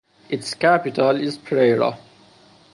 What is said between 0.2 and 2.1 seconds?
Its capital is Pereira.